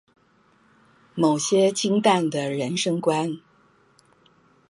[1.13, 3.39] 某些清談的人生觀